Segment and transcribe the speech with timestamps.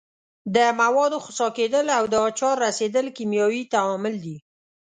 [0.55, 4.37] د موادو خسا کیدل او د آچار رسیدل کیمیاوي تعامل دي.